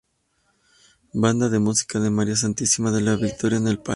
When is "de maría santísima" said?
1.99-2.89